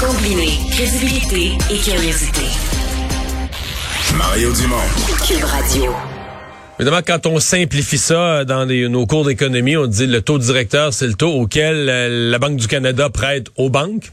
Combiner 0.00 0.58
crédibilité 0.70 1.52
et 1.70 1.78
curiosité. 1.78 2.42
Mario 4.16 4.52
Dumont. 4.52 4.76
Cube 5.26 5.44
Radio. 5.44 5.92
Évidemment, 6.78 7.02
quand 7.06 7.26
on 7.26 7.38
simplifie 7.38 7.98
ça 7.98 8.44
dans 8.44 8.64
les- 8.64 8.88
nos 8.88 9.06
cours 9.06 9.24
d'économie, 9.24 9.76
on 9.76 9.86
dit 9.86 10.06
le 10.06 10.20
taux 10.22 10.38
directeur, 10.38 10.92
c'est 10.92 11.06
le 11.06 11.14
taux 11.14 11.30
auquel 11.32 11.88
euh, 11.88 12.30
la 12.30 12.38
Banque 12.38 12.56
du 12.56 12.66
Canada 12.66 13.08
prête 13.10 13.46
aux 13.56 13.70
banques. 13.70 14.10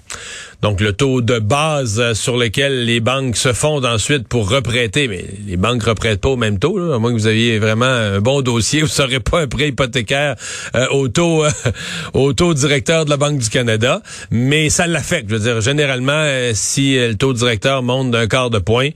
Donc, 0.61 0.79
le 0.79 0.93
taux 0.93 1.21
de 1.21 1.39
base 1.39 1.99
euh, 1.99 2.13
sur 2.13 2.37
lequel 2.37 2.85
les 2.85 2.99
banques 2.99 3.35
se 3.35 3.51
fondent 3.53 3.85
ensuite 3.85 4.27
pour 4.27 4.49
reprêter. 4.49 5.07
Mais 5.07 5.25
les 5.47 5.57
banques 5.57 5.83
reprêtent 5.83 6.21
pas 6.21 6.29
au 6.29 6.37
même 6.37 6.59
taux, 6.59 6.77
là, 6.77 6.95
à 6.95 6.99
moins 6.99 7.11
que 7.11 7.17
vous 7.17 7.27
aviez 7.27 7.59
vraiment 7.59 7.85
un 7.85 8.19
bon 8.21 8.41
dossier. 8.41 8.81
Vous 8.81 8.87
ne 8.87 8.91
serez 8.91 9.19
pas 9.19 9.41
un 9.41 9.47
prêt 9.47 9.69
hypothécaire 9.69 10.35
euh, 10.75 10.87
au, 10.91 11.07
taux, 11.07 11.43
euh, 11.43 11.49
au 12.13 12.33
taux 12.33 12.53
directeur 12.53 13.05
de 13.05 13.09
la 13.09 13.17
Banque 13.17 13.39
du 13.39 13.49
Canada. 13.49 14.01
Mais 14.29 14.69
ça 14.69 14.87
l'affecte. 14.87 15.29
Je 15.29 15.35
veux 15.35 15.41
dire, 15.41 15.61
généralement, 15.61 16.11
euh, 16.13 16.51
si 16.53 16.97
euh, 16.97 17.09
le 17.09 17.15
taux 17.15 17.33
directeur 17.33 17.83
monte 17.83 18.11
d'un 18.11 18.27
quart 18.27 18.49
de 18.49 18.59
point, 18.59 18.89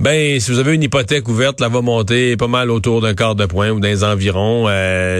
ben, 0.00 0.38
si 0.40 0.50
vous 0.50 0.58
avez 0.58 0.74
une 0.74 0.82
hypothèque 0.82 1.28
ouverte, 1.28 1.60
là 1.60 1.68
va 1.68 1.80
monter 1.80 2.36
pas 2.36 2.46
mal 2.48 2.70
autour 2.70 3.00
d'un 3.00 3.14
quart 3.14 3.34
de 3.34 3.46
point 3.46 3.70
ou 3.70 3.80
dans 3.80 3.88
les 3.88 4.04
environs. 4.04 4.66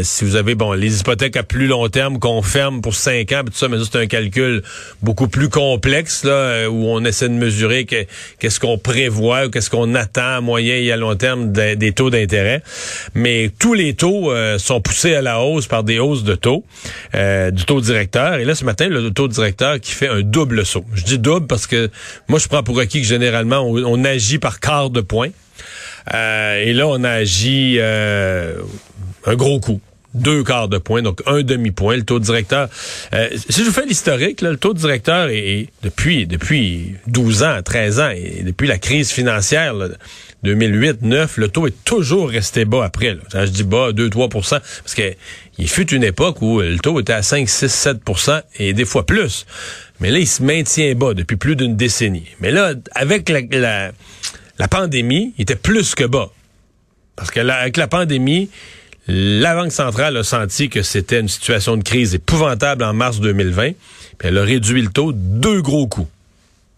Si 0.02 0.24
vous 0.24 0.36
avez, 0.36 0.54
bon, 0.54 0.72
les 0.72 1.00
hypothèques 1.00 1.36
à 1.36 1.42
plus 1.42 1.66
long 1.66 1.88
terme 1.88 2.18
qu'on 2.18 2.42
ferme 2.42 2.80
pour 2.80 2.94
cinq 2.94 3.32
ans, 3.32 3.42
tout 3.44 3.52
ça, 3.54 3.68
mais 3.68 3.78
c'est 3.82 3.98
un 3.98 4.06
calcul 4.06 4.62
beaucoup 5.02 5.28
plus 5.28 5.48
complexe, 5.48 5.85
là, 5.86 6.30
euh, 6.30 6.66
où 6.66 6.86
on 6.86 7.04
essaie 7.04 7.28
de 7.28 7.34
mesurer 7.34 7.84
que- 7.84 8.06
qu'est-ce 8.38 8.60
qu'on 8.60 8.78
prévoit 8.78 9.46
ou 9.46 9.50
qu'est-ce 9.50 9.70
qu'on 9.70 9.94
attend 9.94 10.36
à 10.36 10.40
moyen 10.40 10.74
et 10.74 10.92
à 10.92 10.96
long 10.96 11.14
terme 11.16 11.52
des, 11.52 11.92
taux 11.92 12.10
d'intérêt. 12.10 12.62
Mais 13.14 13.50
tous 13.58 13.74
les 13.74 13.94
taux 13.94 14.32
euh, 14.32 14.58
sont 14.58 14.80
poussés 14.80 15.14
à 15.14 15.22
la 15.22 15.40
hausse 15.40 15.66
par 15.66 15.84
des 15.84 15.98
hausses 15.98 16.24
de 16.24 16.34
taux, 16.34 16.64
euh, 17.14 17.50
du 17.50 17.64
taux 17.64 17.80
directeur. 17.80 18.34
Et 18.34 18.44
là, 18.44 18.54
ce 18.54 18.64
matin, 18.64 18.88
le 18.88 19.10
taux 19.10 19.28
directeur 19.28 19.80
qui 19.80 19.92
fait 19.92 20.08
un 20.08 20.20
double 20.20 20.66
saut. 20.66 20.84
Je 20.94 21.04
dis 21.04 21.18
double 21.18 21.46
parce 21.46 21.66
que 21.66 21.90
moi, 22.28 22.38
je 22.38 22.48
prends 22.48 22.62
pour 22.62 22.78
acquis 22.78 23.00
que 23.00 23.06
généralement, 23.06 23.60
on, 23.60 24.04
agit 24.04 24.38
par 24.38 24.60
quart 24.60 24.90
de 24.90 25.00
point. 25.00 25.30
Et 26.12 26.72
là, 26.72 26.86
on 26.86 27.02
a 27.02 27.10
agi 27.10 27.76
euh, 27.78 28.60
un 29.24 29.34
gros 29.34 29.58
coup. 29.60 29.80
Deux 30.16 30.42
quarts 30.42 30.68
de 30.68 30.78
point, 30.78 31.02
donc 31.02 31.22
un 31.26 31.42
demi-point. 31.42 31.96
Le 31.96 32.04
taux 32.04 32.18
directeur. 32.18 32.68
euh, 33.12 33.28
si 33.48 33.60
je 33.60 33.66
vous 33.66 33.72
fais 33.72 33.86
l'historique, 33.86 34.40
le 34.40 34.56
taux 34.56 34.74
directeur 34.74 35.28
est, 35.28 35.68
depuis 35.82 36.26
depuis 36.26 36.94
12 37.06 37.42
ans, 37.42 37.62
13 37.62 38.00
ans, 38.00 38.10
et 38.10 38.42
depuis 38.42 38.66
la 38.66 38.78
crise 38.78 39.10
financière, 39.10 39.74
là, 39.74 39.88
2008-9, 40.44 41.28
le 41.36 41.48
taux 41.48 41.66
est 41.66 41.84
toujours 41.84 42.30
resté 42.30 42.64
bas 42.64 42.84
après. 42.84 43.14
Là. 43.14 43.46
Je 43.46 43.50
dis 43.50 43.64
bas, 43.64 43.90
2-3% 43.90 44.60
parce 44.60 44.94
que 44.94 45.14
il 45.58 45.68
fut 45.68 45.92
une 45.92 46.04
époque 46.04 46.42
où 46.42 46.60
le 46.60 46.78
taux 46.78 47.00
était 47.00 47.14
à 47.14 47.22
5, 47.22 47.48
6, 47.48 47.66
7% 47.66 48.42
et 48.58 48.72
des 48.72 48.84
fois 48.84 49.06
plus. 49.06 49.46
Mais 50.00 50.10
là, 50.10 50.18
il 50.18 50.26
se 50.26 50.42
maintient 50.42 50.94
bas 50.94 51.14
depuis 51.14 51.36
plus 51.36 51.56
d'une 51.56 51.76
décennie. 51.76 52.26
Mais 52.40 52.50
là, 52.50 52.74
avec 52.92 53.28
la, 53.28 53.40
la, 54.58 54.68
pandémie, 54.68 55.32
il 55.38 55.42
était 55.42 55.56
plus 55.56 55.94
que 55.94 56.04
bas. 56.04 56.30
Parce 57.16 57.30
que 57.30 57.40
avec 57.40 57.78
la 57.78 57.88
pandémie, 57.88 58.50
la 59.08 59.54
Banque 59.54 59.72
centrale 59.72 60.16
a 60.16 60.24
senti 60.24 60.68
que 60.68 60.82
c'était 60.82 61.20
une 61.20 61.28
situation 61.28 61.76
de 61.76 61.82
crise 61.82 62.14
épouvantable 62.14 62.82
en 62.82 62.92
mars 62.92 63.20
2020. 63.20 63.72
Puis 64.18 64.28
elle 64.28 64.38
a 64.38 64.42
réduit 64.42 64.82
le 64.82 64.88
taux 64.88 65.12
deux 65.12 65.62
gros 65.62 65.86
coups. 65.86 66.08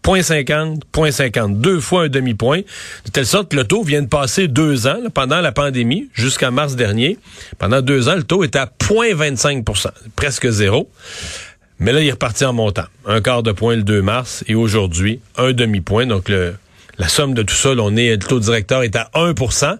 0.50, 0.03 0.81
0.50, 0.93 1.59
deux 1.59 1.79
fois 1.79 2.03
un 2.03 2.07
demi-point, 2.07 2.59
de 3.05 3.11
telle 3.11 3.25
sorte 3.25 3.51
que 3.51 3.55
le 3.57 3.65
taux 3.65 3.83
vient 3.83 4.01
de 4.01 4.07
passer 4.07 4.47
deux 4.47 4.87
ans, 4.87 4.97
pendant 5.13 5.41
la 5.41 5.51
pandémie, 5.51 6.09
jusqu'à 6.13 6.51
mars 6.51 6.75
dernier. 6.75 7.17
Pendant 7.57 7.81
deux 7.81 8.07
ans, 8.07 8.15
le 8.15 8.23
taux 8.23 8.43
était 8.43 8.59
à 8.59 8.71
0.25% 8.79 9.87
presque 10.15 10.49
zéro. 10.49 10.89
Mais 11.79 11.91
là, 11.93 12.01
il 12.01 12.07
est 12.07 12.11
reparti 12.11 12.45
en 12.45 12.53
montant. 12.53 12.85
Un 13.05 13.21
quart 13.21 13.43
de 13.43 13.51
point 13.51 13.75
le 13.75 13.83
2 13.83 14.01
mars 14.01 14.43
et 14.47 14.55
aujourd'hui, 14.55 15.19
un 15.37 15.53
demi-point. 15.53 16.05
Donc, 16.05 16.27
le, 16.27 16.55
la 16.99 17.07
somme 17.07 17.33
de 17.33 17.41
tout 17.43 17.55
ça, 17.55 17.73
là, 17.73 17.89
est, 17.97 18.11
le 18.11 18.17
taux 18.17 18.39
directeur 18.39 18.83
est 18.83 18.95
à 18.95 19.09
1% 19.15 19.77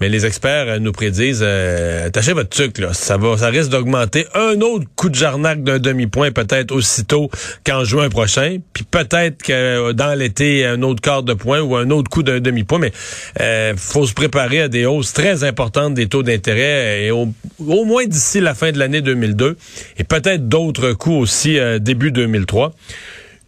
mais 0.00 0.08
les 0.08 0.24
experts 0.24 0.66
euh, 0.68 0.78
nous 0.78 0.92
prédisent, 0.92 1.42
euh, 1.42 2.06
attachez 2.06 2.32
votre 2.32 2.48
truc, 2.48 2.78
là, 2.78 2.92
ça 2.92 3.16
va, 3.16 3.36
ça 3.36 3.48
risque 3.48 3.70
d'augmenter 3.70 4.26
un 4.34 4.60
autre 4.60 4.86
coup 4.96 5.08
de 5.08 5.14
jarnac 5.14 5.62
d'un 5.62 5.78
demi-point, 5.78 6.30
peut-être 6.30 6.72
aussitôt 6.72 7.30
qu'en 7.66 7.84
juin 7.84 8.08
prochain, 8.08 8.58
puis 8.72 8.84
peut-être 8.84 9.42
que 9.42 9.52
euh, 9.52 9.92
dans 9.92 10.16
l'été, 10.18 10.64
un 10.64 10.82
autre 10.82 11.00
quart 11.00 11.22
de 11.22 11.34
point 11.34 11.60
ou 11.60 11.76
un 11.76 11.90
autre 11.90 12.08
coup 12.08 12.22
d'un 12.22 12.40
demi-point, 12.40 12.78
mais 12.78 12.92
euh, 13.40 13.74
faut 13.76 14.06
se 14.06 14.14
préparer 14.14 14.62
à 14.62 14.68
des 14.68 14.86
hausses 14.86 15.12
très 15.12 15.44
importantes 15.44 15.94
des 15.94 16.06
taux 16.06 16.22
d'intérêt, 16.22 17.04
et 17.04 17.10
au, 17.10 17.28
au 17.66 17.84
moins 17.84 18.06
d'ici 18.06 18.40
la 18.40 18.54
fin 18.54 18.72
de 18.72 18.78
l'année 18.78 19.00
2002, 19.02 19.56
et 19.98 20.04
peut-être 20.04 20.48
d'autres 20.48 20.92
coups 20.92 21.16
aussi 21.16 21.58
euh, 21.58 21.78
début 21.78 22.12
2003. 22.12 22.72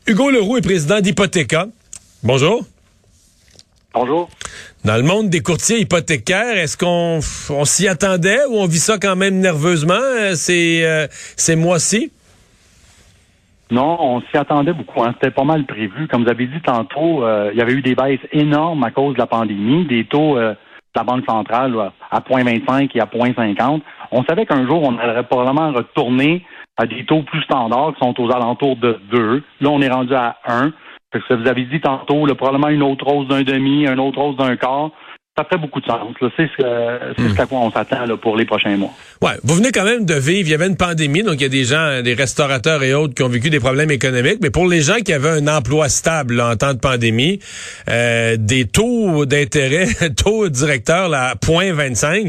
Hugo 0.06 0.30
Leroux 0.30 0.56
est 0.56 0.62
président 0.62 1.00
d'Hypothéca. 1.00 1.68
Bonjour. 2.24 2.64
Bonjour. 3.94 4.28
Dans 4.84 4.96
le 4.96 5.02
monde 5.02 5.28
des 5.28 5.40
courtiers 5.40 5.78
hypothécaires, 5.80 6.56
est-ce 6.56 6.76
qu'on 6.76 7.20
on 7.54 7.64
s'y 7.64 7.88
attendait 7.88 8.44
ou 8.48 8.56
on 8.56 8.66
vit 8.66 8.78
ça 8.78 8.98
quand 8.98 9.16
même 9.16 9.38
nerveusement 9.38 9.94
euh, 9.94 10.34
ces, 10.34 10.82
euh, 10.84 11.06
ces 11.10 11.56
mois-ci? 11.56 12.10
Non, 13.72 13.96
on 14.00 14.20
s'y 14.20 14.36
attendait 14.36 14.74
beaucoup. 14.74 15.02
Hein. 15.02 15.14
C'était 15.14 15.30
pas 15.30 15.44
mal 15.44 15.64
prévu. 15.64 16.06
Comme 16.06 16.24
vous 16.24 16.30
avez 16.30 16.46
dit 16.46 16.60
tantôt, 16.62 17.24
euh, 17.24 17.50
il 17.54 17.58
y 17.58 17.62
avait 17.62 17.72
eu 17.72 17.80
des 17.80 17.94
baisses 17.94 18.20
énormes 18.30 18.84
à 18.84 18.90
cause 18.90 19.14
de 19.14 19.18
la 19.18 19.26
pandémie, 19.26 19.86
des 19.86 20.04
taux 20.04 20.36
euh, 20.36 20.52
de 20.52 20.56
la 20.94 21.04
Banque 21.04 21.24
centrale 21.26 21.72
là, 21.72 21.92
à 22.10 22.20
0.25 22.20 22.90
et 22.94 23.00
à 23.00 23.06
0.50. 23.06 23.80
On 24.10 24.22
savait 24.24 24.44
qu'un 24.44 24.66
jour, 24.66 24.82
on 24.82 24.98
allait 24.98 25.22
probablement 25.22 25.72
retourner 25.72 26.44
à 26.76 26.84
des 26.84 27.06
taux 27.06 27.22
plus 27.22 27.42
standards 27.44 27.94
qui 27.94 28.00
sont 28.00 28.20
aux 28.20 28.30
alentours 28.30 28.76
de 28.76 29.00
2. 29.10 29.42
Là, 29.62 29.70
on 29.70 29.80
est 29.80 29.88
rendu 29.88 30.14
à 30.14 30.36
1. 30.46 30.72
Parce 31.12 31.24
que 31.26 31.34
vous 31.34 31.46
avez 31.46 31.64
dit 31.64 31.80
tantôt, 31.80 32.24
là, 32.26 32.34
probablement 32.34 32.68
une 32.68 32.82
autre 32.82 33.06
hausse 33.06 33.28
d'un 33.28 33.42
demi, 33.42 33.86
une 33.86 34.00
autre 34.00 34.18
hausse 34.18 34.36
d'un 34.36 34.56
quart. 34.56 34.90
Ça 35.34 35.46
fait 35.50 35.56
beaucoup 35.56 35.80
de 35.80 35.86
sens. 35.86 36.14
là. 36.20 36.28
C'est 36.36 36.46
ce, 36.46 36.56
que- 36.62 37.14
c'est 37.16 37.34
ce 37.36 37.40
à 37.40 37.46
quoi 37.46 37.60
on 37.60 37.70
s'attend 37.72 38.04
là, 38.04 38.16
pour 38.18 38.36
les 38.36 38.44
prochains 38.44 38.76
mois. 38.76 38.92
Ouais, 39.22 39.32
vous 39.42 39.54
venez 39.54 39.72
quand 39.72 39.84
même 39.84 40.04
de 40.04 40.12
vivre, 40.12 40.46
il 40.46 40.50
y 40.50 40.54
avait 40.54 40.66
une 40.66 40.76
pandémie, 40.76 41.22
donc 41.22 41.36
il 41.36 41.42
y 41.42 41.46
a 41.46 41.48
des 41.48 41.64
gens, 41.64 42.02
des 42.02 42.12
restaurateurs 42.12 42.82
et 42.82 42.92
autres 42.92 43.14
qui 43.14 43.22
ont 43.22 43.30
vécu 43.30 43.48
des 43.48 43.58
problèmes 43.58 43.90
économiques, 43.90 44.40
mais 44.42 44.50
pour 44.50 44.68
les 44.68 44.82
gens 44.82 44.96
qui 45.02 45.10
avaient 45.14 45.30
un 45.30 45.48
emploi 45.48 45.88
stable 45.88 46.34
là, 46.34 46.50
en 46.50 46.56
temps 46.56 46.74
de 46.74 46.78
pandémie, 46.80 47.38
euh, 47.88 48.36
des 48.38 48.66
taux 48.66 49.24
d'intérêt, 49.24 49.86
taux 50.22 50.50
directeur 50.50 51.08
là, 51.08 51.30
à 51.30 51.34
0.25, 51.36 52.28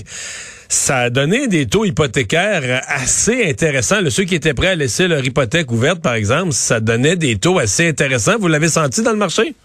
ça 0.69 0.97
a 0.99 1.09
donné 1.09 1.49
des 1.49 1.65
taux 1.67 1.83
hypothécaires 1.83 2.83
assez 2.87 3.49
intéressants. 3.49 3.99
Là, 3.99 4.11
ceux 4.11 4.23
qui 4.23 4.35
étaient 4.35 4.53
prêts 4.53 4.67
à 4.69 4.75
laisser 4.75 5.09
leur 5.09 5.23
hypothèque 5.25 5.73
ouverte, 5.73 6.01
par 6.01 6.13
exemple, 6.13 6.53
ça 6.53 6.79
donnait 6.79 7.17
des 7.17 7.35
taux 7.35 7.59
assez 7.59 7.85
intéressants. 7.89 8.37
Vous 8.39 8.47
l'avez 8.47 8.69
senti 8.69 9.03
dans 9.03 9.11
le 9.11 9.17
marché? 9.17 9.55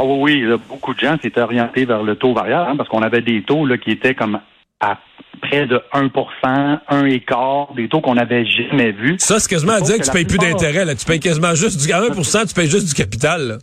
Ah 0.00 0.04
oui, 0.04 0.40
là, 0.40 0.56
beaucoup 0.56 0.94
de 0.94 1.00
gens 1.00 1.16
s'étaient 1.20 1.42
orientés 1.42 1.84
vers 1.84 2.02
le 2.02 2.16
taux 2.16 2.32
variable 2.32 2.70
hein, 2.70 2.76
parce 2.76 2.88
qu'on 2.88 3.02
avait 3.02 3.20
des 3.20 3.42
taux 3.42 3.66
là, 3.66 3.76
qui 3.76 3.90
étaient 3.90 4.14
comme 4.14 4.40
à 4.80 4.96
près 5.42 5.66
de 5.66 5.82
1% 5.92 6.78
1 6.88 7.04
écart, 7.04 7.74
des 7.74 7.86
taux 7.88 8.00
qu'on 8.00 8.14
n'avait 8.14 8.46
jamais 8.46 8.92
vus. 8.92 9.16
Ça, 9.18 9.38
c'est 9.38 9.50
quasiment 9.50 9.74
à 9.74 9.80
dire 9.80 9.96
trouve 9.96 9.98
que 9.98 10.04
tu 10.04 10.10
que 10.10 10.16
payes 10.16 10.24
plus 10.24 10.38
d'intérêt. 10.38 10.86
Là. 10.86 10.94
Tu 10.94 11.04
payes 11.04 11.20
quasiment 11.20 11.54
juste 11.54 11.84
du 11.84 11.92
à 11.92 12.00
1 12.00 12.46
tu 12.46 12.54
payes 12.54 12.70
juste 12.70 12.88
du 12.88 12.94
capital. 12.94 13.42
là. 13.46 13.58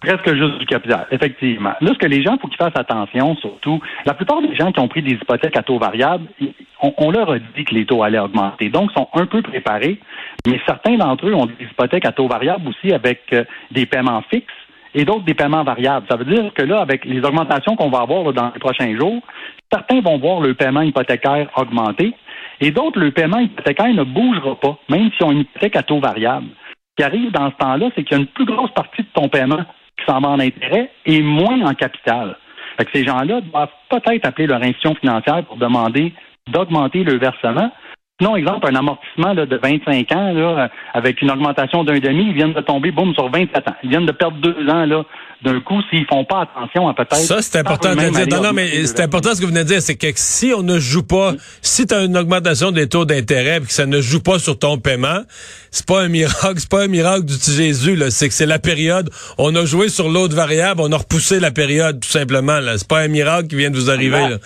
Presque 0.00 0.32
juste 0.32 0.58
du 0.58 0.66
capital, 0.66 1.06
effectivement. 1.10 1.72
Là, 1.80 1.90
ce 1.92 1.98
que 1.98 2.06
les 2.06 2.22
gens, 2.22 2.36
il 2.36 2.40
faut 2.40 2.48
qu'ils 2.48 2.56
fassent 2.56 2.76
attention, 2.76 3.34
surtout, 3.36 3.80
la 4.06 4.14
plupart 4.14 4.40
des 4.40 4.54
gens 4.54 4.70
qui 4.70 4.78
ont 4.78 4.86
pris 4.86 5.02
des 5.02 5.12
hypothèques 5.12 5.56
à 5.56 5.62
taux 5.62 5.78
variable, 5.78 6.24
on 6.80 7.10
leur 7.10 7.32
a 7.32 7.38
dit 7.38 7.64
que 7.64 7.74
les 7.74 7.84
taux 7.84 8.02
allaient 8.04 8.20
augmenter. 8.20 8.70
Donc, 8.70 8.90
ils 8.92 8.94
sont 8.94 9.08
un 9.12 9.26
peu 9.26 9.42
préparés, 9.42 9.98
mais 10.46 10.60
certains 10.66 10.96
d'entre 10.96 11.26
eux 11.26 11.34
ont 11.34 11.46
des 11.46 11.64
hypothèques 11.64 12.06
à 12.06 12.12
taux 12.12 12.28
variable 12.28 12.68
aussi 12.68 12.92
avec 12.92 13.22
euh, 13.32 13.44
des 13.72 13.86
paiements 13.86 14.22
fixes 14.30 14.54
et 14.94 15.04
d'autres 15.04 15.24
des 15.24 15.34
paiements 15.34 15.64
variables. 15.64 16.06
Ça 16.10 16.16
veut 16.16 16.24
dire 16.24 16.52
que 16.54 16.62
là, 16.62 16.80
avec 16.80 17.04
les 17.04 17.20
augmentations 17.20 17.76
qu'on 17.76 17.90
va 17.90 18.00
avoir 18.00 18.32
dans 18.32 18.50
les 18.52 18.60
prochains 18.60 18.96
jours, 18.96 19.22
certains 19.72 20.00
vont 20.00 20.18
voir 20.18 20.40
le 20.40 20.54
paiement 20.54 20.82
hypothécaire 20.82 21.48
augmenter 21.56 22.14
et 22.60 22.70
d'autres, 22.70 22.98
le 22.98 23.10
paiement 23.12 23.38
hypothécaire 23.38 23.94
ne 23.94 24.02
bougera 24.02 24.56
pas, 24.56 24.78
même 24.88 25.10
s'ils 25.12 25.26
ont 25.26 25.32
une 25.32 25.40
hypothèque 25.40 25.76
à 25.76 25.82
taux 25.82 26.00
variable. 26.00 26.46
Ce 26.66 26.96
qui 26.96 27.02
arrive 27.04 27.30
dans 27.30 27.50
ce 27.50 27.56
temps-là, 27.56 27.90
c'est 27.94 28.02
qu'il 28.02 28.16
y 28.16 28.20
a 28.20 28.22
une 28.22 28.26
plus 28.26 28.44
grosse 28.44 28.72
partie 28.72 29.02
de 29.02 29.08
ton 29.14 29.28
paiement 29.28 29.64
qui 29.96 30.04
s'en 30.06 30.20
va 30.20 30.28
en 30.28 30.40
intérêt 30.40 30.90
et 31.06 31.22
moins 31.22 31.60
en 31.62 31.74
capital. 31.74 32.36
Ces 32.92 33.04
gens-là 33.04 33.40
doivent 33.40 33.72
peut-être 33.90 34.24
appeler 34.24 34.46
leur 34.46 34.62
institution 34.62 34.94
financière 34.94 35.44
pour 35.44 35.56
demander 35.56 36.12
d'augmenter 36.48 37.04
le 37.04 37.18
versement. 37.18 37.70
Sinon, 38.20 38.34
exemple, 38.34 38.66
un 38.68 38.74
amortissement 38.74 39.32
là, 39.32 39.46
de 39.46 39.60
25 39.62 40.12
ans 40.12 40.32
là, 40.32 40.70
avec 40.92 41.22
une 41.22 41.30
augmentation 41.30 41.84
d'un 41.84 42.00
demi, 42.00 42.26
ils 42.30 42.34
viennent 42.34 42.52
de 42.52 42.60
tomber, 42.60 42.90
boum, 42.90 43.14
sur 43.14 43.30
27 43.30 43.56
ans. 43.68 43.74
Ils 43.84 43.90
viennent 43.90 44.06
de 44.06 44.12
perdre 44.12 44.38
deux 44.38 44.68
ans 44.68 44.84
là, 44.86 45.04
d'un 45.44 45.60
coup 45.60 45.80
s'ils 45.88 46.04
font 46.06 46.24
pas 46.24 46.42
attention 46.42 46.88
à 46.88 46.94
peut-être... 46.94 47.14
Ça, 47.14 47.40
c'est 47.42 47.58
important 47.58 47.94
de 47.94 48.00
dire. 48.00 48.26
Non, 48.26 48.42
non, 48.42 48.52
mais 48.52 48.86
c'est 48.86 49.00
important 49.02 49.34
ce 49.34 49.40
que 49.40 49.46
vous 49.46 49.52
venez 49.52 49.62
de 49.62 49.68
dire, 49.68 49.82
c'est 49.82 49.94
que 49.94 50.08
si 50.16 50.52
on 50.52 50.64
ne 50.64 50.80
joue 50.80 51.04
pas, 51.04 51.34
si 51.62 51.86
tu 51.86 51.94
as 51.94 52.02
une 52.02 52.16
augmentation 52.16 52.72
des 52.72 52.88
taux 52.88 53.04
d'intérêt 53.04 53.58
et 53.58 53.60
que 53.60 53.72
ça 53.72 53.86
ne 53.86 54.00
joue 54.00 54.20
pas 54.20 54.40
sur 54.40 54.58
ton 54.58 54.78
paiement, 54.78 55.20
c'est 55.70 55.86
pas 55.86 56.02
un 56.02 56.08
miracle, 56.08 56.54
c'est 56.56 56.68
pas 56.68 56.82
un 56.82 56.88
miracle 56.88 57.24
du 57.24 57.34
petit 57.34 57.52
Jésus, 57.52 57.94
là. 57.94 58.10
C'est 58.10 58.26
que 58.26 58.34
c'est 58.34 58.46
la 58.46 58.58
période. 58.58 59.10
On 59.38 59.54
a 59.54 59.64
joué 59.64 59.90
sur 59.90 60.08
l'autre 60.08 60.34
variable, 60.34 60.80
on 60.82 60.90
a 60.90 60.96
repoussé 60.96 61.38
la 61.38 61.52
période, 61.52 62.00
tout 62.00 62.10
simplement, 62.10 62.58
là. 62.58 62.78
C'est 62.78 62.88
pas 62.88 62.98
un 62.98 63.08
miracle 63.08 63.46
qui 63.46 63.54
vient 63.54 63.70
de 63.70 63.76
vous 63.76 63.90
arriver, 63.90 64.28
là. 64.28 64.38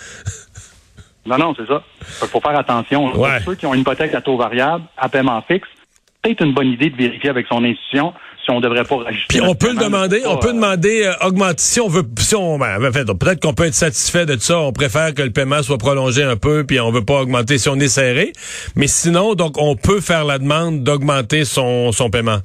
Non, 1.25 1.37
non, 1.37 1.53
c'est 1.57 1.67
ça. 1.67 1.81
Il 2.21 2.27
faut 2.27 2.41
faire 2.41 2.57
attention. 2.57 3.11
Pour 3.11 3.27
ceux 3.45 3.55
qui 3.55 3.65
ont 3.65 3.73
une 3.73 3.81
hypothèque 3.81 4.13
à 4.13 4.21
taux 4.21 4.37
variable, 4.37 4.83
à 4.97 5.09
paiement 5.09 5.41
fixe, 5.41 5.67
c'est 5.75 6.21
peut-être 6.21 6.45
une 6.45 6.53
bonne 6.53 6.67
idée 6.67 6.89
de 6.89 6.95
vérifier 6.95 7.29
avec 7.29 7.47
son 7.47 7.63
institution 7.63 8.13
si 8.43 8.51
on 8.51 8.59
devrait 8.59 8.83
pas 8.83 8.97
rajouter. 8.97 9.25
Puis 9.29 9.41
on 9.41 9.55
peut 9.55 9.71
le 9.71 9.79
demander, 9.79 10.21
on 10.25 10.37
peut 10.37 10.51
demander 10.51 11.05
euh, 11.05 11.25
augmenter 11.25 11.59
si 11.59 11.79
on 11.79 11.87
veut 11.87 12.03
si 12.17 12.35
on 12.35 12.57
ben, 12.57 12.91
peut-être 12.91 13.41
qu'on 13.41 13.53
peut 13.53 13.65
être 13.65 13.73
satisfait 13.73 14.25
de 14.25 14.37
ça, 14.37 14.59
on 14.59 14.73
préfère 14.73 15.13
que 15.13 15.21
le 15.21 15.31
paiement 15.31 15.63
soit 15.63 15.77
prolongé 15.77 16.23
un 16.23 16.35
peu 16.35 16.65
puis 16.65 16.79
on 16.81 16.91
veut 16.91 17.05
pas 17.05 17.21
augmenter 17.21 17.57
si 17.57 17.69
on 17.69 17.75
est 17.75 17.87
serré, 17.87 18.33
mais 18.75 18.87
sinon 18.87 19.35
donc 19.35 19.57
on 19.57 19.77
peut 19.77 20.01
faire 20.01 20.25
la 20.25 20.39
demande 20.39 20.83
d'augmenter 20.83 21.45
son 21.45 21.93
son 21.93 22.09
paiement. 22.09 22.39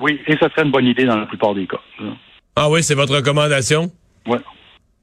Oui, 0.00 0.20
et 0.26 0.36
ça 0.36 0.48
serait 0.50 0.62
une 0.62 0.72
bonne 0.72 0.86
idée 0.86 1.04
dans 1.04 1.16
la 1.16 1.26
plupart 1.26 1.54
des 1.54 1.66
cas. 1.66 1.80
Ah 2.56 2.68
oui, 2.68 2.82
c'est 2.82 2.94
votre 2.94 3.14
recommandation? 3.14 3.90
Oui. 4.26 4.38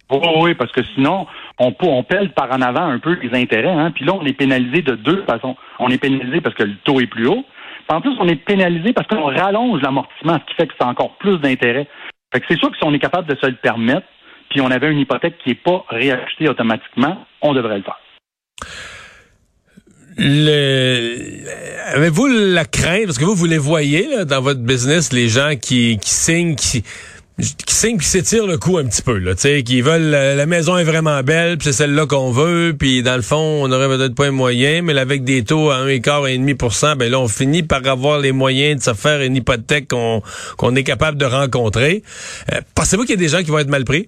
Oui, 0.09 0.53
parce 0.55 0.71
que 0.73 0.81
sinon, 0.93 1.25
on, 1.61 2.03
pèle 2.03 2.31
par 2.31 2.51
en 2.51 2.61
avant 2.61 2.85
un 2.85 2.99
peu 2.99 3.17
les 3.21 3.39
intérêts. 3.39 3.69
Hein? 3.69 3.91
Puis 3.91 4.05
là, 4.05 4.13
on 4.13 4.25
est 4.25 4.33
pénalisé 4.33 4.81
de 4.81 4.95
deux 4.95 5.23
façons. 5.23 5.55
On 5.79 5.89
est 5.89 5.97
pénalisé 5.97 6.41
parce 6.41 6.55
que 6.55 6.63
le 6.63 6.75
taux 6.83 6.99
est 6.99 7.07
plus 7.07 7.27
haut. 7.27 7.43
en 7.89 8.01
plus, 8.01 8.15
on 8.19 8.27
est 8.27 8.35
pénalisé 8.35 8.93
parce 8.93 9.07
qu'on 9.07 9.25
rallonge 9.25 9.81
l'amortissement, 9.81 10.39
ce 10.39 10.45
qui 10.51 10.55
fait 10.55 10.67
que 10.67 10.73
c'est 10.79 10.85
encore 10.85 11.17
plus 11.17 11.37
d'intérêts. 11.39 11.87
Fait 12.33 12.39
que 12.39 12.45
c'est 12.49 12.57
sûr 12.57 12.71
que 12.71 12.77
si 12.77 12.83
on 12.83 12.93
est 12.93 12.99
capable 12.99 13.27
de 13.27 13.37
se 13.39 13.45
le 13.45 13.55
permettre, 13.55 14.07
puis 14.49 14.61
on 14.61 14.71
avait 14.71 14.91
une 14.91 14.99
hypothèque 14.99 15.37
qui 15.43 15.49
n'est 15.49 15.55
pas 15.55 15.85
réajustée 15.89 16.49
automatiquement, 16.49 17.25
on 17.41 17.53
devrait 17.53 17.77
le 17.77 17.83
faire. 17.83 17.99
Le... 20.17 21.95
Avez-vous 21.95 22.27
la 22.27 22.65
crainte, 22.65 23.05
parce 23.05 23.17
que 23.17 23.25
vous, 23.25 23.35
vous 23.35 23.45
les 23.45 23.57
voyez 23.57 24.25
dans 24.25 24.41
votre 24.41 24.61
business, 24.61 25.13
les 25.13 25.29
gens 25.29 25.55
qui, 25.61 25.97
qui 25.99 26.09
signent, 26.09 26.55
qui 26.55 26.83
qui 27.41 27.75
signent 27.75 27.97
qui 27.97 28.07
s'étirent 28.07 28.47
le 28.47 28.57
coup 28.57 28.77
un 28.77 28.85
petit 28.85 29.01
peu 29.01 29.17
là, 29.17 29.35
tu 29.35 29.41
sais, 29.41 29.63
qui 29.63 29.81
veulent 29.81 30.11
la 30.11 30.45
maison 30.45 30.77
est 30.77 30.83
vraiment 30.83 31.21
belle, 31.21 31.57
puis 31.57 31.65
c'est 31.65 31.73
celle-là 31.73 32.05
qu'on 32.05 32.31
veut, 32.31 32.75
puis 32.77 33.03
dans 33.03 33.15
le 33.15 33.21
fond, 33.21 33.61
on 33.63 33.71
aurait 33.71 33.87
peut-être 33.87 34.15
pas 34.15 34.25
les 34.25 34.31
moyens, 34.31 34.83
mais 34.83 34.97
avec 34.97 35.23
des 35.23 35.43
taux 35.43 35.69
à 35.69 35.77
un 35.77 35.99
quart 35.99 36.27
et 36.27 36.37
demi 36.37 36.53
pour 36.53 36.73
cent, 36.73 36.95
ben 36.95 37.11
là 37.11 37.19
on 37.19 37.27
finit 37.27 37.63
par 37.63 37.85
avoir 37.85 38.19
les 38.19 38.31
moyens 38.31 38.77
de 38.77 38.81
se 38.81 38.93
faire 38.93 39.21
une 39.21 39.35
hypothèque 39.35 39.87
qu'on 39.89 40.21
qu'on 40.57 40.75
est 40.75 40.83
capable 40.83 41.17
de 41.17 41.25
rencontrer. 41.25 42.03
Euh, 42.53 42.61
pensez-vous 42.75 43.03
qu'il 43.03 43.11
y 43.11 43.19
a 43.19 43.21
des 43.21 43.29
gens 43.29 43.39
qui 43.39 43.51
vont 43.51 43.59
être 43.59 43.69
mal 43.69 43.85
pris? 43.85 44.07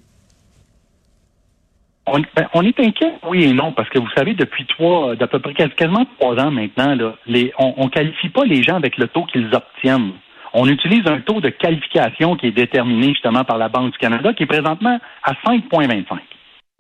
On, 2.06 2.20
ben, 2.20 2.48
on, 2.54 2.64
est 2.64 2.78
inquiet, 2.80 3.14
oui 3.30 3.46
et 3.46 3.54
non, 3.54 3.72
parce 3.72 3.90
que 3.90 3.98
vous 3.98 4.10
savez, 4.16 4.34
depuis 4.34 4.66
trois, 4.68 5.16
d'à 5.16 5.28
peu 5.28 5.40
près 5.40 5.54
quasiment 5.54 6.06
trois 6.20 6.36
ans 6.38 6.52
maintenant, 6.52 6.96
là, 6.96 7.16
les, 7.26 7.54
on, 7.58 7.74
on 7.78 7.88
qualifie 7.88 8.28
pas 8.28 8.44
les 8.44 8.62
gens 8.62 8.76
avec 8.76 8.98
le 8.98 9.08
taux 9.08 9.24
qu'ils 9.32 9.50
obtiennent 9.54 10.12
on 10.54 10.68
utilise 10.68 11.06
un 11.08 11.20
taux 11.20 11.42
de 11.42 11.50
qualification 11.50 12.36
qui 12.36 12.48
est 12.48 12.52
déterminé 12.52 13.10
justement 13.10 13.44
par 13.44 13.58
la 13.58 13.70
Banque 13.70 13.92
du 13.92 13.98
Canada, 13.98 14.34
qui 14.34 14.44
est 14.44 14.48
présentement 14.48 15.00
à 15.24 15.34
5,25. 15.46 16.20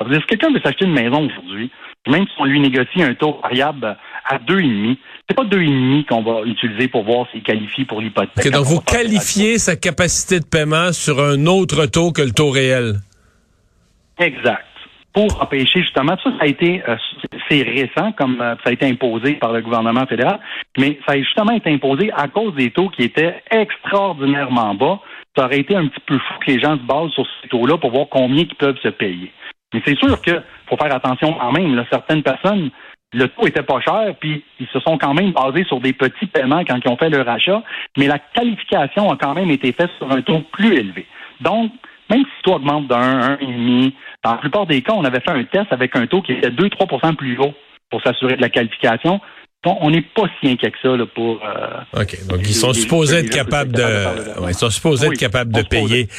Si 0.01 0.19
quelqu'un 0.27 0.51
veut 0.51 0.59
s'acheter 0.63 0.85
une 0.85 0.93
maison 0.93 1.25
aujourd'hui, 1.25 1.71
même 2.07 2.25
si 2.25 2.33
on 2.37 2.45
lui 2.45 2.59
négocie 2.59 3.01
un 3.01 3.13
taux 3.13 3.39
variable 3.41 3.97
à 4.25 4.37
2,5, 4.37 4.97
c'est 5.27 5.35
pas 5.35 5.45
2,5 5.45 6.05
qu'on 6.05 6.21
va 6.21 6.41
utiliser 6.45 6.87
pour 6.87 7.03
voir 7.03 7.25
s'il 7.31 7.41
qualifie 7.41 7.85
pour 7.85 8.01
l'hypothèque. 8.01 8.51
donc 8.51 8.65
vous 8.65 8.81
qualifiez 8.81 9.57
sa 9.57 9.75
capacité 9.75 10.39
de 10.39 10.45
paiement 10.45 10.91
sur 10.91 11.21
un 11.21 11.45
autre 11.45 11.85
taux 11.85 12.11
que 12.11 12.21
le 12.21 12.31
taux 12.31 12.49
réel. 12.49 12.95
Exact 14.19 14.72
pour 15.13 15.41
empêcher 15.41 15.81
justement, 15.81 16.15
ça, 16.23 16.31
ça 16.31 16.41
a 16.41 16.47
été, 16.47 16.81
euh, 16.87 16.97
c'est 17.47 17.61
récent 17.61 18.11
comme 18.13 18.41
euh, 18.41 18.55
ça 18.63 18.69
a 18.69 18.71
été 18.71 18.85
imposé 18.87 19.33
par 19.33 19.53
le 19.53 19.61
gouvernement 19.61 20.05
fédéral, 20.07 20.39
mais 20.77 20.99
ça 21.05 21.13
a 21.13 21.17
justement 21.17 21.51
été 21.51 21.71
imposé 21.71 22.11
à 22.11 22.27
cause 22.27 22.55
des 22.55 22.71
taux 22.71 22.89
qui 22.89 23.03
étaient 23.03 23.43
extraordinairement 23.51 24.73
bas. 24.73 24.99
Ça 25.37 25.45
aurait 25.45 25.59
été 25.59 25.75
un 25.75 25.87
petit 25.87 26.01
peu 26.05 26.17
fou 26.17 26.33
que 26.45 26.51
les 26.51 26.59
gens 26.59 26.77
se 26.77 26.83
basent 26.83 27.11
sur 27.11 27.25
ces 27.41 27.49
taux-là 27.49 27.77
pour 27.77 27.91
voir 27.91 28.07
combien 28.09 28.43
ils 28.43 28.55
peuvent 28.55 28.79
se 28.81 28.89
payer. 28.89 29.31
Mais 29.73 29.81
c'est 29.85 29.97
sûr 29.97 30.21
que 30.21 30.41
faut 30.67 30.77
faire 30.77 30.93
attention 30.93 31.33
quand 31.33 31.51
même. 31.51 31.75
Là, 31.75 31.85
certaines 31.91 32.23
personnes, 32.23 32.69
le 33.13 33.27
taux 33.27 33.47
était 33.47 33.63
pas 33.63 33.81
cher, 33.81 34.15
puis 34.19 34.43
ils 34.59 34.67
se 34.67 34.79
sont 34.79 34.97
quand 34.97 35.13
même 35.13 35.31
basés 35.31 35.63
sur 35.65 35.79
des 35.79 35.93
petits 35.93 36.27
paiements 36.27 36.63
quand 36.65 36.79
ils 36.83 36.89
ont 36.89 36.97
fait 36.97 37.09
leur 37.09 37.27
achat, 37.27 37.63
mais 37.97 38.07
la 38.07 38.19
qualification 38.19 39.11
a 39.11 39.17
quand 39.17 39.33
même 39.33 39.51
été 39.51 39.71
faite 39.71 39.91
sur 39.97 40.11
un 40.11 40.21
taux 40.21 40.41
plus 40.51 40.73
élevé. 40.73 41.05
Donc, 41.41 41.71
même 42.09 42.23
si 42.23 42.43
taux 42.43 42.53
augmente 42.53 42.87
d'un, 42.87 43.21
un 43.31 43.37
et 43.39 43.45
demi, 43.45 43.93
dans 44.23 44.31
la 44.31 44.37
plupart 44.37 44.65
des 44.65 44.81
cas, 44.81 44.93
on 44.93 45.03
avait 45.03 45.19
fait 45.19 45.31
un 45.31 45.43
test 45.43 45.71
avec 45.71 45.95
un 45.95 46.07
taux 46.07 46.21
qui 46.21 46.33
était 46.33 46.49
2-3% 46.49 47.15
plus 47.15 47.37
haut 47.37 47.53
pour 47.89 48.01
s'assurer 48.01 48.35
de 48.35 48.41
la 48.41 48.49
qualification 48.49 49.21
on 49.65 49.91
n'est 49.91 50.01
pas 50.01 50.23
si 50.39 50.49
inquiet 50.49 50.71
que 50.71 50.77
ça 50.81 50.89
là, 50.89 51.05
pour. 51.05 51.39
Euh, 51.43 52.01
OK. 52.01 52.27
Donc, 52.27 52.41
ils 52.43 52.53
sont 52.53 52.73
supposés 52.73 53.17
être 53.17 53.29
capables 53.29 53.71
de. 53.71 53.83
ils 54.49 54.53
sont 54.53 54.69
supposés 54.69 55.07
être 55.07 55.17
capables 55.17 55.53
de 55.53 55.61
payer. 55.61 56.09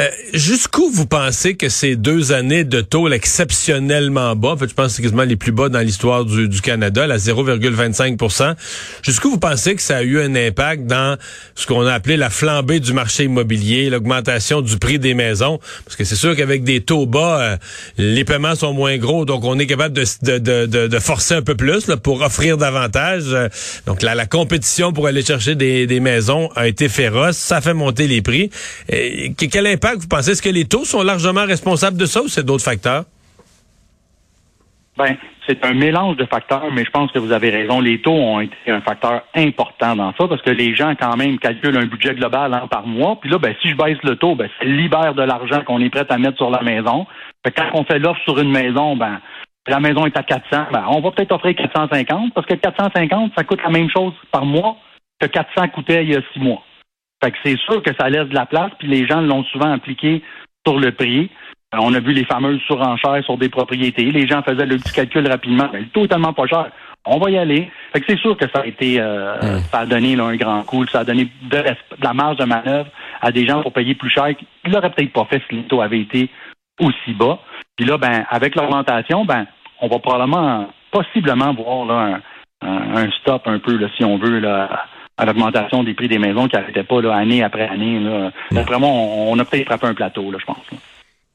Euh, 0.00 0.08
jusqu'où 0.34 0.90
vous 0.90 1.06
pensez 1.06 1.56
que 1.56 1.68
ces 1.68 1.94
deux 1.96 2.32
années 2.32 2.64
de 2.64 2.80
taux 2.80 3.08
exceptionnellement 3.08 4.34
bas, 4.34 4.50
en 4.50 4.56
fait, 4.56 4.68
je 4.68 4.74
pense 4.74 4.88
que 4.88 4.92
c'est 4.94 5.02
quasiment 5.02 5.22
les 5.22 5.36
plus 5.36 5.52
bas 5.52 5.68
dans 5.68 5.80
l'histoire 5.80 6.24
du, 6.24 6.48
du, 6.48 6.60
Canada, 6.60 7.06
la 7.06 7.16
0,25% 7.16 8.54
jusqu'où 9.02 9.30
vous 9.30 9.38
pensez 9.38 9.74
que 9.74 9.82
ça 9.82 9.98
a 9.98 10.02
eu 10.02 10.20
un 10.20 10.34
impact 10.34 10.86
dans 10.86 11.16
ce 11.54 11.66
qu'on 11.66 11.86
a 11.86 11.92
appelé 11.92 12.16
la 12.16 12.30
flambée 12.30 12.80
du 12.80 12.92
marché 12.92 13.24
immobilier, 13.24 13.90
l'augmentation 13.90 14.62
du 14.62 14.78
prix 14.78 14.98
des 14.98 15.14
maisons? 15.14 15.58
Parce 15.84 15.96
que 15.96 16.04
c'est 16.04 16.16
sûr 16.16 16.34
qu'avec 16.36 16.64
des 16.64 16.80
taux 16.80 17.06
bas, 17.06 17.40
euh, 17.40 17.56
les 17.98 18.24
paiements 18.24 18.54
sont 18.54 18.72
moins 18.72 18.96
gros, 18.98 19.24
donc 19.24 19.44
on 19.44 19.58
est 19.58 19.66
capable 19.66 19.94
de, 19.94 20.04
de, 20.22 20.66
de, 20.66 20.86
de 20.86 20.98
forcer 20.98 21.34
un 21.34 21.42
peu 21.42 21.54
plus 21.54 21.86
là, 21.86 21.96
pour 21.96 22.22
offrir 22.22 22.56
davantage 22.56 22.79
euh, 22.88 23.48
donc 23.86 24.02
la, 24.02 24.14
la 24.14 24.26
compétition 24.26 24.92
pour 24.92 25.06
aller 25.06 25.22
chercher 25.22 25.54
des, 25.54 26.00
maisons 26.00 26.48
a 26.56 26.66
été 26.66 26.88
féroce. 26.88 27.36
Ça 27.36 27.60
fait 27.60 27.74
monter 27.74 28.06
les 28.06 28.22
prix. 28.22 28.50
Quel 28.88 29.66
impact 29.66 30.02
vous 30.02 30.08
pensez? 30.08 30.32
Est-ce 30.32 30.42
que 30.42 30.48
les 30.48 30.64
taux 30.64 30.84
sont 30.84 31.02
largement 31.02 31.44
responsables 31.44 31.96
de 31.96 32.06
ça 32.06 32.22
ou 32.22 32.28
c'est 32.28 32.44
d'autres 32.44 32.64
facteurs? 32.64 33.04
Ben, 34.96 35.16
c'est 35.46 35.64
un 35.64 35.72
mélange 35.72 36.16
de 36.16 36.26
facteurs, 36.26 36.70
mais 36.72 36.84
je 36.84 36.90
pense 36.90 37.10
que 37.10 37.18
vous 37.18 37.32
avez 37.32 37.50
raison. 37.50 37.80
Les 37.80 38.00
taux 38.00 38.12
ont 38.12 38.40
été 38.40 38.54
un 38.68 38.80
facteur 38.80 39.22
important 39.34 39.96
dans 39.96 40.12
ça 40.12 40.28
parce 40.28 40.42
que 40.42 40.50
les 40.50 40.74
gens, 40.74 40.94
quand 40.94 41.16
même, 41.16 41.38
calculent 41.38 41.76
un 41.76 41.86
budget 41.86 42.14
global 42.14 42.62
par 42.70 42.86
mois. 42.86 43.18
Puis 43.20 43.30
là, 43.30 43.38
ben, 43.38 43.54
si 43.62 43.70
je 43.70 43.76
baisse 43.76 43.98
le 44.02 44.16
taux, 44.16 44.34
ben, 44.34 44.48
ça 44.58 44.64
libère 44.64 45.14
de 45.14 45.22
l'argent 45.22 45.62
qu'on 45.64 45.80
est 45.80 45.90
prêt 45.90 46.06
à 46.08 46.18
mettre 46.18 46.36
sur 46.36 46.50
la 46.50 46.62
maison. 46.62 47.06
quand 47.44 47.70
on 47.74 47.84
fait 47.84 47.98
l'offre 47.98 48.20
sur 48.24 48.38
une 48.38 48.50
maison, 48.50 48.96
ben, 48.96 49.20
la 49.68 49.80
maison 49.80 50.06
est 50.06 50.16
à 50.16 50.22
400, 50.22 50.66
ben, 50.72 50.84
on 50.88 51.00
va 51.00 51.10
peut-être 51.10 51.32
offrir 51.32 51.54
450 51.54 52.34
parce 52.34 52.46
que 52.46 52.54
450, 52.54 53.32
ça 53.36 53.44
coûte 53.44 53.62
la 53.62 53.70
même 53.70 53.90
chose 53.90 54.14
par 54.30 54.44
mois 54.44 54.76
que 55.20 55.26
400 55.26 55.68
coûtait 55.68 56.04
il 56.04 56.12
y 56.12 56.16
a 56.16 56.22
six 56.32 56.40
mois. 56.40 56.62
Fait 57.22 57.30
que 57.30 57.36
c'est 57.44 57.58
sûr 57.58 57.82
que 57.82 57.90
ça 57.98 58.08
laisse 58.08 58.28
de 58.28 58.34
la 58.34 58.46
place, 58.46 58.70
puis 58.78 58.88
les 58.88 59.06
gens 59.06 59.20
l'ont 59.20 59.44
souvent 59.44 59.70
appliqué 59.70 60.22
sur 60.66 60.78
le 60.78 60.92
prix. 60.92 61.30
Euh, 61.74 61.78
on 61.80 61.92
a 61.94 62.00
vu 62.00 62.12
les 62.12 62.24
fameuses 62.24 62.60
surenchères 62.62 63.22
sur 63.24 63.36
des 63.36 63.50
propriétés. 63.50 64.10
Les 64.10 64.26
gens 64.26 64.42
faisaient 64.42 64.66
le 64.66 64.78
petit 64.78 64.92
calcul 64.92 65.28
rapidement. 65.28 65.68
Ben, 65.70 65.80
le 65.80 65.88
taux 65.88 66.04
est 66.04 66.08
tellement 66.08 66.32
pas 66.32 66.46
cher. 66.46 66.70
On 67.06 67.18
va 67.18 67.30
y 67.30 67.38
aller. 67.38 67.70
Fait 67.92 68.00
que 68.00 68.06
c'est 68.08 68.18
sûr 68.18 68.36
que 68.36 68.46
ça 68.54 68.60
a 68.60 68.66
été, 68.66 69.00
euh, 69.00 69.36
hmm. 69.36 69.58
ça 69.70 69.80
a 69.80 69.86
donné 69.86 70.18
un 70.18 70.36
grand 70.36 70.62
coup. 70.62 70.86
Ça 70.86 71.00
a 71.00 71.04
donné 71.04 71.28
de, 71.42 71.62
la 72.02 72.14
marge 72.14 72.36
de 72.36 72.44
manœuvre 72.44 72.88
à 73.20 73.30
des 73.30 73.46
gens 73.46 73.62
pour 73.62 73.72
payer 73.72 73.94
plus 73.94 74.10
cher. 74.10 74.28
Ils 74.64 74.72
l'auraient 74.72 74.90
peut-être 74.90 75.12
pas 75.12 75.26
fait 75.26 75.42
si 75.48 75.56
le 75.56 75.62
taux 75.64 75.80
avait 75.80 76.00
été 76.00 76.30
aussi 76.80 77.12
bas. 77.12 77.38
Puis 77.80 77.88
là, 77.88 77.96
ben, 77.96 78.26
avec 78.28 78.56
l'augmentation, 78.56 79.24
ben, 79.24 79.46
on 79.80 79.88
va 79.88 79.98
probablement, 80.00 80.68
possiblement 80.90 81.54
voir 81.54 81.86
là, 81.86 82.20
un, 82.60 83.10
stop 83.22 83.40
un 83.46 83.58
peu, 83.58 83.74
là, 83.78 83.88
si 83.96 84.04
on 84.04 84.18
veut, 84.18 84.38
là, 84.38 84.84
à 85.16 85.24
l'augmentation 85.24 85.82
des 85.82 85.94
prix 85.94 86.06
des 86.06 86.18
maisons 86.18 86.46
qui 86.46 86.56
n'arrêtait 86.56 86.82
pas 86.82 87.00
là, 87.00 87.14
année 87.14 87.42
après 87.42 87.66
année. 87.66 87.98
Là. 87.98 88.32
Vraiment, 88.50 89.30
on, 89.30 89.38
a 89.38 89.44
peut-être 89.46 89.64
frappé 89.64 89.86
un 89.86 89.94
plateau, 89.94 90.30
là, 90.30 90.36
je 90.38 90.44
pense. 90.44 90.58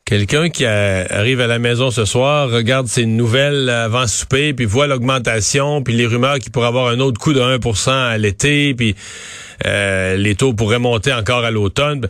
Quelqu'un 0.05 0.49
qui 0.49 0.67
arrive 0.67 1.41
à 1.41 1.47
la 1.47 1.57
maison 1.57 1.89
ce 1.89 2.05
soir, 2.05 2.51
regarde 2.51 2.85
ses 2.85 3.07
nouvelles 3.07 3.67
avant 3.71 4.05
souper, 4.05 4.53
puis 4.53 4.65
voit 4.65 4.85
l'augmentation, 4.85 5.81
puis 5.81 5.95
les 5.95 6.05
rumeurs 6.05 6.37
qu'il 6.37 6.51
pourrait 6.51 6.67
avoir 6.67 6.89
un 6.89 6.99
autre 6.99 7.19
coup 7.19 7.33
de 7.33 7.41
1% 7.41 7.89
à 7.89 8.19
l'été, 8.19 8.75
puis 8.75 8.95
euh, 9.65 10.15
les 10.15 10.35
taux 10.35 10.53
pourraient 10.53 10.77
monter 10.77 11.11
encore 11.11 11.43
à 11.43 11.49
l'automne 11.49 12.07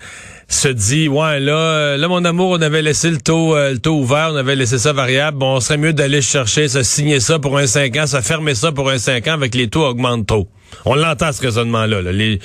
se 0.47 0.67
dit 0.67 1.07
ouais 1.07 1.39
là 1.39 1.97
là 1.97 2.07
mon 2.07 2.23
amour 2.23 2.51
on 2.51 2.61
avait 2.61 2.81
laissé 2.81 3.09
le 3.09 3.17
taux 3.17 3.55
euh, 3.55 3.71
le 3.71 3.79
taux 3.79 3.97
ouvert 3.99 4.29
on 4.31 4.35
avait 4.35 4.55
laissé 4.55 4.77
ça 4.77 4.93
variable. 4.93 5.37
Bon 5.37 5.55
on 5.55 5.59
serait 5.59 5.77
mieux 5.77 5.93
d'aller 5.93 6.21
chercher 6.21 6.67
ça 6.67 6.83
signer 6.83 7.19
ça 7.19 7.39
pour 7.39 7.57
un 7.57 7.67
5 7.67 7.95
ans 7.97 8.07
ça 8.07 8.21
fermer 8.21 8.55
ça 8.55 8.71
pour 8.71 8.89
un 8.89 8.97
5 8.97 9.27
ans 9.27 9.33
avec 9.33 9.55
les 9.55 9.67
taux 9.69 9.83
augmentent 9.83 10.27
trop. 10.27 10.47
On 10.85 10.95
l'entend 10.95 11.31
ce 11.31 11.41
raisonnement 11.41 11.85
là, 11.85 12.01
Les, 12.11 12.39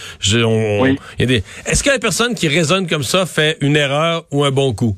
est-ce 1.18 1.82
que 1.82 1.90
la 1.90 1.98
personne 1.98 2.34
qui 2.34 2.48
raisonne 2.48 2.86
comme 2.86 3.02
ça 3.02 3.26
fait 3.26 3.58
une 3.60 3.76
erreur 3.76 4.24
ou 4.30 4.44
un 4.44 4.50
bon 4.50 4.72
coup? 4.72 4.96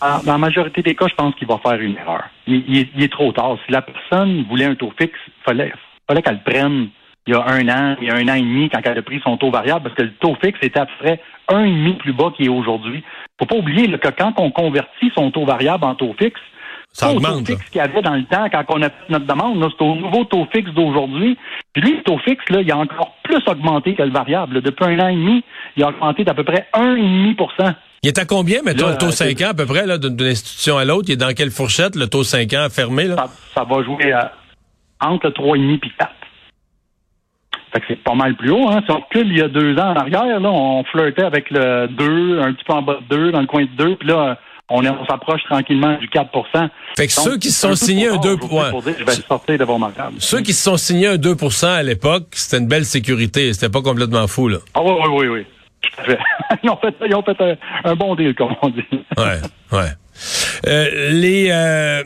Ah, 0.00 0.20
dans 0.24 0.32
la 0.32 0.38
majorité 0.38 0.82
des 0.82 0.94
cas, 0.94 1.06
je 1.08 1.14
pense 1.14 1.34
qu'il 1.34 1.48
va 1.48 1.58
faire 1.58 1.80
une 1.80 1.96
erreur. 1.96 2.24
Il, 2.46 3.02
est 3.02 3.12
trop 3.12 3.32
tard. 3.32 3.56
Si 3.66 3.72
la 3.72 3.82
personne 3.82 4.44
voulait 4.48 4.66
un 4.66 4.76
taux 4.76 4.92
fixe, 4.96 5.18
fallait, 5.44 5.72
fallait 6.06 6.22
qu'elle 6.22 6.42
prenne 6.42 6.88
il 7.26 7.34
y 7.34 7.36
a 7.36 7.44
un 7.46 7.68
an, 7.68 7.96
il 8.00 8.08
y 8.08 8.10
a 8.10 8.14
un 8.14 8.28
an 8.28 8.34
et 8.34 8.40
demi, 8.40 8.70
quand 8.70 8.80
elle 8.84 8.98
a 8.98 9.02
pris 9.02 9.20
son 9.22 9.36
taux 9.36 9.50
variable, 9.50 9.82
parce 9.82 9.94
que 9.94 10.02
le 10.02 10.14
taux 10.14 10.36
fixe 10.42 10.58
était 10.62 10.80
à 10.80 10.86
peu 10.86 10.92
près 11.00 11.20
un 11.48 11.64
et 11.64 11.70
demi 11.70 11.94
plus 11.94 12.12
bas 12.12 12.32
qu'il 12.36 12.46
est 12.46 12.50
aujourd'hui. 12.50 13.04
Faut 13.38 13.46
pas 13.46 13.56
oublier 13.56 13.86
que 13.98 14.08
quand 14.08 14.32
on 14.38 14.50
convertit 14.50 15.12
son 15.14 15.30
taux 15.30 15.44
variable 15.44 15.84
en 15.84 15.94
taux 15.94 16.14
fixe, 16.18 16.40
ça 16.92 17.12
le 17.12 17.20
taux 17.20 17.44
fixe 17.44 17.68
qu'il 17.70 17.78
y 17.78 17.84
avait 17.84 18.02
dans 18.02 18.14
le 18.14 18.24
temps 18.24 18.48
quand 18.50 18.64
on 18.70 18.82
a 18.82 18.88
fait 18.88 19.10
notre 19.10 19.26
demande, 19.26 19.62
c'est 19.70 19.84
au 19.84 19.94
nouveau 19.94 20.24
taux 20.24 20.46
fixe 20.52 20.70
d'aujourd'hui. 20.72 21.36
Puis 21.72 21.82
lui, 21.82 21.96
le 21.98 22.02
taux 22.02 22.18
fixe, 22.18 22.48
là, 22.48 22.62
il 22.62 22.72
a 22.72 22.78
encore 22.78 23.14
plus 23.22 23.42
augmenté 23.46 23.94
que 23.94 24.02
le 24.02 24.10
variable. 24.10 24.62
Depuis 24.62 24.84
un 24.86 24.98
an 24.98 25.08
et 25.08 25.14
demi, 25.14 25.44
il 25.76 25.84
a 25.84 25.88
augmenté 25.88 26.24
d'à 26.24 26.34
peu 26.34 26.44
près 26.44 26.66
1,5% 26.74 27.74
Il 28.02 28.08
est 28.08 28.18
à 28.18 28.24
combien, 28.24 28.62
mettons, 28.62 28.88
le 28.88 28.96
taux 28.96 29.10
5 29.10 29.40
ans 29.42 29.50
à 29.50 29.54
peu 29.54 29.66
près, 29.66 29.86
là, 29.86 29.98
d'une 29.98 30.20
institution 30.26 30.78
à 30.78 30.84
l'autre? 30.84 31.04
Il 31.08 31.12
est 31.12 31.16
dans 31.16 31.34
quelle 31.34 31.50
fourchette, 31.50 31.94
le 31.94 32.08
taux 32.08 32.24
5 32.24 32.52
ans 32.54 32.66
fermé? 32.70 33.04
Là? 33.04 33.26
Ça, 33.54 33.64
va 33.64 33.82
jouer 33.84 34.14
entre 35.00 35.26
le 35.26 35.32
3,5 35.32 35.74
et 35.74 35.90
4. 35.98 36.10
Fait 37.72 37.80
que 37.80 37.86
c'est 37.88 38.02
pas 38.02 38.14
mal 38.14 38.34
plus 38.34 38.50
haut. 38.50 38.68
Hein. 38.68 38.80
Si 38.84 38.90
on 38.90 39.00
recule 39.00 39.28
il 39.28 39.38
y 39.38 39.42
a 39.42 39.48
deux 39.48 39.76
ans 39.78 39.92
en 39.92 39.96
arrière, 39.96 40.40
là, 40.40 40.50
on 40.50 40.84
flirtait 40.84 41.22
avec 41.22 41.50
le 41.50 41.86
2, 41.88 42.40
un 42.40 42.52
petit 42.52 42.64
peu 42.64 42.72
en 42.72 42.82
bas 42.82 42.98
de 43.08 43.16
2, 43.16 43.32
dans 43.32 43.40
le 43.40 43.46
coin 43.46 43.62
de 43.62 43.70
2, 43.76 43.96
puis 43.96 44.08
là, 44.08 44.38
on, 44.70 44.84
on 44.84 45.06
s'approche 45.06 45.42
tranquillement 45.44 45.96
du 45.98 46.08
4 46.08 46.30
Fait 46.96 47.06
que 47.06 47.12
ceux 47.12 47.38
qui 47.38 47.50
se 47.50 47.60
sont 47.60 47.74
signés 47.74 48.08
un 48.08 48.16
2 48.16 48.36
je 48.98 49.04
vais 49.04 49.12
sortir 49.12 49.58
de 49.58 49.64
Ceux 50.18 50.40
qui 50.40 50.52
se 50.52 50.62
sont 50.62 50.76
signés 50.76 51.06
un 51.08 51.16
2% 51.16 51.66
à 51.66 51.82
l'époque, 51.82 52.26
c'était 52.32 52.58
une 52.58 52.68
belle 52.68 52.84
sécurité. 52.84 53.52
C'était 53.52 53.70
pas 53.70 53.82
complètement 53.82 54.26
fou, 54.26 54.48
là. 54.48 54.58
Ah 54.74 54.80
oui, 54.82 54.92
oui, 54.92 55.08
oui, 55.10 55.28
oui. 55.28 55.46
Tout 55.82 56.00
à 56.00 56.04
fait. 56.04 56.18
ils 56.62 56.70
ont 56.70 56.76
fait, 56.76 56.94
ils 57.06 57.14
ont 57.14 57.22
fait 57.22 57.40
un, 57.40 57.90
un, 57.90 57.94
bon 57.94 58.14
deal, 58.14 58.34
comme 58.34 58.54
on 58.62 58.68
dit. 58.68 58.84
ouais, 59.16 59.40
ouais. 59.72 59.90
Euh, 60.66 61.10
les, 61.12 61.48
euh, 61.50 62.02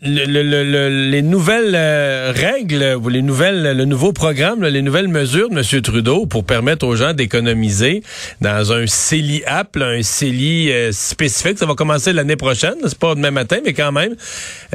le, 0.00 1.10
les 1.10 1.22
nouvelles 1.22 1.74
euh, 1.74 2.32
règles 2.34 2.96
ou 3.02 3.08
les 3.08 3.20
nouvelles, 3.20 3.76
le 3.76 3.84
nouveau 3.84 4.12
programme, 4.12 4.64
les 4.64 4.82
nouvelles 4.82 5.08
mesures 5.08 5.50
de 5.50 5.58
M. 5.58 5.82
Trudeau 5.82 6.26
pour 6.26 6.44
permettre 6.44 6.86
aux 6.86 6.94
gens 6.94 7.14
d'économiser 7.14 8.04
dans 8.40 8.72
un 8.72 8.86
CELI 8.86 9.42
app, 9.46 9.76
un 9.76 10.02
CELI 10.02 10.70
euh, 10.70 10.92
spécifique. 10.92 11.58
Ça 11.58 11.66
va 11.66 11.74
commencer 11.74 12.12
l'année 12.12 12.36
prochaine, 12.36 12.74
c'est 12.84 12.98
pas 12.98 13.16
demain 13.16 13.32
matin, 13.32 13.56
mais 13.64 13.72
quand 13.72 13.90
même. 13.90 14.14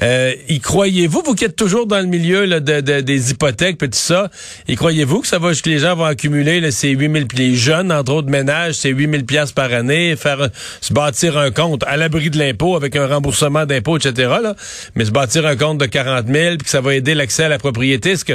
Euh, 0.01 0.33
y 0.49 0.59
croyez-vous, 0.59 1.21
vous 1.25 1.35
qui 1.35 1.45
êtes 1.45 1.55
toujours 1.55 1.87
dans 1.87 1.99
le 1.99 2.07
milieu 2.07 2.43
là, 2.43 2.59
de, 2.59 2.81
des 2.81 3.31
hypothèques 3.31 3.81
et 3.81 3.89
tout 3.89 3.97
ça, 3.97 4.29
y 4.67 4.75
croyez-vous 4.75 5.21
que 5.21 5.27
ça 5.27 5.39
va 5.39 5.53
que 5.53 5.69
les 5.69 5.79
gens 5.79 5.95
vont 5.95 6.05
accumuler 6.05 6.59
là, 6.59 6.71
ces 6.71 6.89
8000 6.89 7.27
les 7.37 7.55
jeunes, 7.55 7.91
entre 7.91 8.11
autres 8.11 8.29
ménages, 8.29 8.73
ces 8.73 8.89
8000 8.89 9.25
pièces 9.25 9.51
par 9.51 9.71
année, 9.71 10.15
faire 10.17 10.49
se 10.81 10.91
bâtir 10.91 11.37
un 11.37 11.51
compte 11.51 11.83
à 11.87 11.95
l'abri 11.95 12.29
de 12.29 12.37
l'impôt 12.37 12.75
avec 12.75 12.95
un 12.95 13.07
remboursement 13.07 13.65
d'impôt, 13.65 13.97
etc. 13.97 14.33
Là. 14.41 14.55
Mais 14.95 15.05
bâtir 15.13 15.45
un 15.45 15.55
compte 15.55 15.77
de 15.77 15.85
40 15.85 16.27
000 16.27 16.57
puis 16.57 16.65
que 16.65 16.69
ça 16.69 16.81
va 16.81 16.95
aider 16.95 17.15
l'accès 17.15 17.45
à 17.45 17.49
la 17.49 17.59
propriété. 17.59 18.11
Est-ce 18.11 18.25
que, 18.25 18.33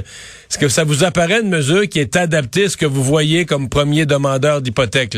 que 0.59 0.69
ça 0.69 0.85
vous 0.85 1.05
apparaît 1.05 1.43
une 1.43 1.51
mesure 1.51 1.89
qui 1.89 1.99
est 1.99 2.17
adaptée 2.17 2.65
à 2.65 2.69
ce 2.69 2.77
que 2.77 2.87
vous 2.87 3.03
voyez 3.03 3.45
comme 3.45 3.69
premier 3.69 4.07
demandeur 4.07 4.63
d'hypothèque? 4.63 5.17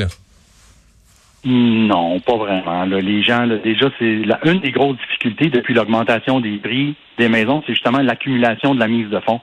Non, 1.45 2.21
pas 2.21 2.37
vraiment. 2.37 2.85
Les 2.85 3.23
gens, 3.23 3.47
déjà, 3.47 3.89
c'est 3.99 4.23
une 4.45 4.61
des 4.61 4.73
grosses 4.73 4.99
difficultés 4.99 5.49
depuis 5.49 5.73
l'augmentation 5.73 6.41
des 6.41 6.57
prix 6.59 6.97
des 7.21 7.29
maisons, 7.29 7.63
c'est 7.67 7.75
justement 7.75 7.99
l'accumulation 7.99 8.75
de 8.75 8.81
la 8.81 8.89
mise 8.89 9.09
de 9.11 9.21
fonds. 9.21 9.41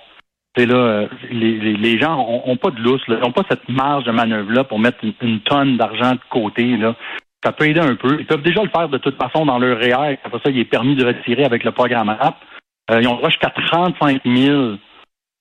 C'est 0.55 0.65
là, 0.65 0.75
euh, 0.75 1.07
les, 1.31 2.00
gens 2.00 2.19
ont, 2.19 2.57
pas 2.57 2.71
de 2.71 2.81
lousse, 2.81 3.07
n'ont 3.07 3.31
pas 3.31 3.43
cette 3.47 3.69
marge 3.69 4.05
de 4.05 4.12
manœuvre 4.12 4.51
là 4.51 4.63
pour 4.63 4.79
mettre 4.79 4.97
une, 5.21 5.39
tonne 5.41 5.77
d'argent 5.77 6.13
de 6.13 6.19
côté 6.31 6.77
là 6.77 6.95
ça 7.47 7.53
peut 7.53 7.65
aider 7.65 7.79
un 7.79 7.95
peu. 7.95 8.17
Ils 8.19 8.25
peuvent 8.25 8.41
déjà 8.41 8.61
le 8.61 8.69
faire 8.69 8.89
de 8.89 8.97
toute 8.97 9.15
façon 9.15 9.45
dans 9.45 9.57
leur 9.57 9.77
REER. 9.77 10.17
Après 10.21 10.39
ça, 10.43 10.49
il 10.49 10.59
est 10.59 10.65
permis 10.65 10.95
de 10.95 11.05
retirer 11.05 11.45
avec 11.45 11.63
le 11.63 11.71
programme 11.71 12.09
app. 12.09 12.35
Euh, 12.91 12.99
ils 13.01 13.07
ont 13.07 13.15
droit 13.15 13.29
jusqu'à 13.29 13.51
35 13.51 14.21
000 14.25 14.75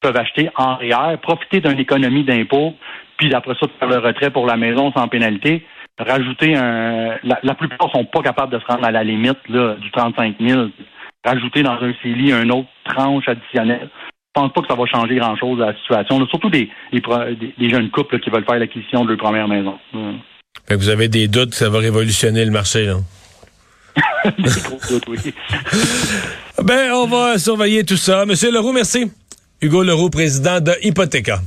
peuvent 0.01 0.17
acheter 0.17 0.51
en 0.57 0.77
REER, 0.77 1.17
profiter 1.21 1.61
d'une 1.61 1.81
économie 1.81 2.23
d'impôt, 2.23 2.75
puis 3.17 3.35
après 3.35 3.55
ça, 3.59 3.67
faire 3.81 3.89
le 3.89 3.99
retrait 3.99 4.31
pour 4.31 4.47
la 4.47 4.57
maison 4.57 4.93
sans 4.93 5.09
pénalité. 5.09 5.67
Rajouter 5.99 6.55
un... 6.55 7.17
La, 7.25 7.55
plupart 7.55 7.91
sont 7.91 8.05
pas 8.05 8.21
capables 8.21 8.53
de 8.53 8.61
se 8.61 8.67
rendre 8.67 8.85
à 8.85 8.93
la 8.93 9.03
limite 9.03 9.39
là, 9.49 9.75
du 9.75 9.91
35 9.91 10.37
000. 10.39 10.69
Rajouter 11.25 11.63
dans 11.65 11.73
un 11.83 11.93
CELI 12.03 12.35
une 12.35 12.53
autre 12.53 12.69
tranche 12.85 13.27
additionnelle. 13.27 13.89
Je 13.91 14.41
pense 14.41 14.53
pas 14.53 14.61
que 14.61 14.69
ça 14.69 14.75
va 14.75 14.87
changer 14.87 15.17
grand-chose 15.17 15.61
à 15.63 15.67
la 15.67 15.75
situation. 15.75 16.25
surtout 16.27 16.51
des, 16.51 16.71
des, 16.93 17.71
jeunes 17.71 17.91
couples 17.91 18.21
qui 18.21 18.31
veulent 18.31 18.45
faire 18.45 18.59
l'acquisition 18.59 19.05
de 19.05 19.09
leur 19.09 19.19
première 19.19 19.49
maison 19.49 19.79
vous 20.71 20.89
avez 20.89 21.09
des 21.09 21.29
doutes 21.29 21.51
que 21.51 21.57
ça 21.57 21.69
va 21.69 21.79
révolutionner 21.79 22.45
le 22.45 22.51
marché, 22.51 22.87
là? 22.87 23.01
oui. 25.09 25.19
ben, 26.63 26.93
on 26.93 27.07
va 27.07 27.39
surveiller 27.39 27.85
tout 27.85 27.97
ça. 27.97 28.27
Monsieur 28.27 28.51
Leroux, 28.51 28.73
merci. 28.73 29.11
Hugo 29.63 29.83
Leroux, 29.83 30.11
président 30.11 30.61
de 30.61 30.73
Hypothéca. 30.83 31.41